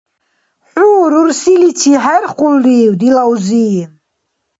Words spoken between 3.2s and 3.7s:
узи?